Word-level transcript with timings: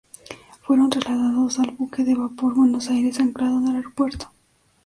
Fueron 0.63 0.89
trasladados 0.89 1.59
al 1.59 1.75
buque 1.77 2.03
de 2.03 2.15
vapor 2.15 2.55
"Buenos 2.55 2.89
Aires", 2.89 3.19
anclado 3.19 3.59
en 3.59 3.75
el 3.75 3.93
puerto. 3.93 4.31